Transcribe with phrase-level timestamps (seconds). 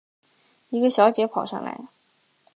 [0.69, 1.85] 一个小姐跑上来